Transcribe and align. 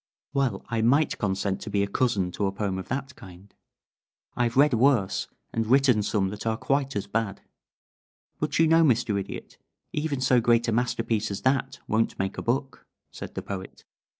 "Well, 0.33 0.65
I 0.69 0.81
might 0.81 1.19
consent 1.19 1.61
to 1.61 1.69
be 1.69 1.83
a 1.83 1.87
cousin 1.87 2.31
to 2.31 2.47
a 2.47 2.51
poem 2.51 2.79
of 2.79 2.87
that 2.87 3.15
kind. 3.15 3.53
I've 4.35 4.57
read 4.57 4.73
worse 4.73 5.27
and 5.53 5.67
written 5.67 6.01
some 6.01 6.29
that 6.29 6.47
are 6.47 6.57
quite 6.57 6.95
as 6.95 7.05
bad. 7.05 7.41
But 8.39 8.57
you 8.57 8.65
know, 8.65 8.83
Mr. 8.83 9.19
Idiot, 9.19 9.59
even 9.93 10.19
so 10.19 10.41
great 10.41 10.67
a 10.67 10.71
masterpiece 10.71 11.29
as 11.29 11.43
that 11.43 11.77
won't 11.87 12.17
make 12.17 12.39
a 12.39 12.41
book," 12.41 12.87
said 13.11 13.35
the 13.35 13.43
Poet. 13.43 13.85